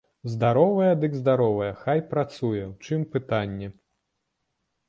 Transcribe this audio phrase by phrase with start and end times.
[0.33, 3.73] Здаровая, дык здаровая, хай працуе, у чым пытанне.